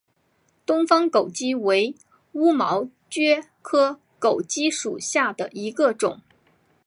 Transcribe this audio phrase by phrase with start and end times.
[0.65, 1.93] 东方狗脊为
[2.31, 6.19] 乌毛蕨科狗脊属下的一个种。